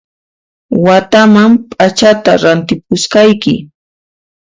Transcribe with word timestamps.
Wataman 0.83 1.51
p'achata 1.69 2.31
rantipusqayki 2.43 3.53